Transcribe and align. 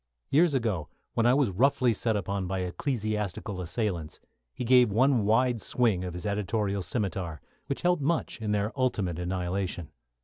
Years 0.31 0.55
ago, 0.55 0.89
when 1.13 1.27
I 1.27 1.35
was 1.35 1.51
roughly 1.51 1.93
set 1.93 2.15
upon 2.15 2.47
by 2.47 2.61
ecclesiastical 2.61 3.61
assailants, 3.61 4.19
he 4.51 4.63
gave 4.63 4.91
one 4.91 5.25
wide 5.25 5.61
swing 5.61 6.03
of 6.03 6.15
his 6.15 6.25
editorial 6.25 6.81
scimitar, 6.81 7.39
which 7.67 7.83
helped 7.83 8.01
much 8.01 8.41
in 8.41 8.51
their 8.51 8.71
ultimate 8.75 9.19
annihilation. 9.19 9.91